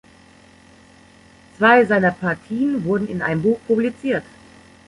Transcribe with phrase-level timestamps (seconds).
[1.59, 4.23] Zwei seiner Partien wurden in einem Buch publiziert.